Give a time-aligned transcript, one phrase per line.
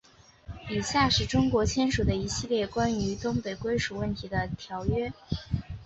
[0.67, 5.13] 以下是中国签署的一系列关于东北归属问题的条约。